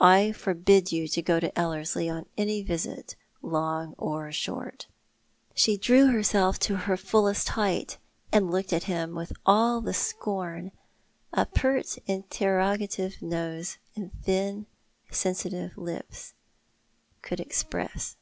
[0.00, 4.86] I forbid you to go to Ellerslie on any visit— long or short."
[5.54, 7.98] She drew herself to her fullest height
[8.32, 10.72] and looked at him witli all the scorn
[11.34, 14.64] a pert interrogative nose and thin
[15.10, 16.32] sensitive lips
[17.20, 18.16] could express.